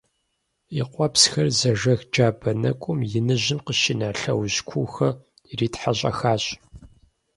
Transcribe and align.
И 0.79 0.81
къуэпсхэр 0.91 1.47
зэжэх 1.59 1.99
джабэ 2.11 2.51
нэкӀум 2.61 2.99
иныжьым 3.17 3.59
къыщина 3.65 4.09
лъэужь 4.19 4.59
куухэр 4.67 5.15
иритхьэщӀэхащ. 5.51 6.43